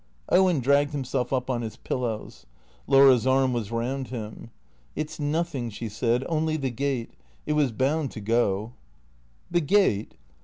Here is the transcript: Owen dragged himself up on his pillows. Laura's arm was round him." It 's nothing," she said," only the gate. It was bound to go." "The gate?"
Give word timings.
Owen 0.29 0.61
dragged 0.61 0.93
himself 0.93 1.31
up 1.31 1.47
on 1.47 1.61
his 1.61 1.75
pillows. 1.77 2.47
Laura's 2.87 3.27
arm 3.27 3.53
was 3.53 3.69
round 3.71 4.07
him." 4.07 4.49
It 4.95 5.11
's 5.11 5.19
nothing," 5.19 5.69
she 5.69 5.89
said," 5.89 6.25
only 6.27 6.57
the 6.57 6.71
gate. 6.71 7.11
It 7.45 7.53
was 7.53 7.71
bound 7.71 8.09
to 8.13 8.19
go." 8.19 8.73
"The 9.51 9.61
gate?" 9.61 10.15